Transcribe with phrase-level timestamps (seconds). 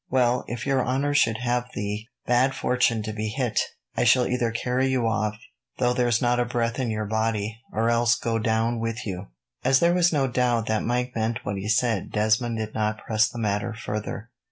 [0.09, 3.59] Well, if your honour should have the bad fortune to be hit,
[3.95, 5.37] I shall either carry you off,
[5.77, 9.27] though there's not a breath in your body, or else go down with you."
[9.63, 13.29] As there was no doubt that Mike meant what he said, Desmond did not press
[13.29, 14.31] the matter further.